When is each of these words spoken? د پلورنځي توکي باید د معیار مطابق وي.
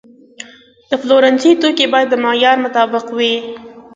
د 0.89 0.91
پلورنځي 1.01 1.51
توکي 1.61 1.85
باید 1.93 2.07
د 2.11 2.15
معیار 2.23 2.57
مطابق 2.65 3.05
وي. 3.17 3.33